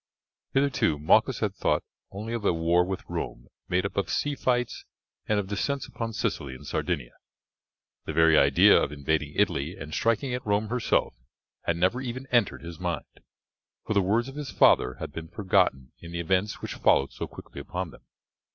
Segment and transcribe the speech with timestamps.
[0.55, 4.83] Hitherto Malchus had thought only of a war with Rome made up of sea fights
[5.27, 7.13] and of descents upon Sicily and Sardinia.
[8.05, 11.13] The very idea of invading Italy and striking at Rome herself
[11.65, 13.19] had never even entered his mind,
[13.85, 17.27] for the words of his father had been forgotten in the events which followed so
[17.27, 18.01] quickly upon them.